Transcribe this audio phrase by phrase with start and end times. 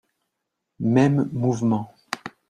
[0.79, 1.93] Mêmes mouvements